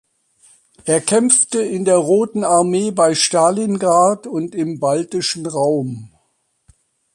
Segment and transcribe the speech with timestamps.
[0.85, 6.11] Er kämpfte in der Roten Armee bei Stalingrad und im baltischen Raum.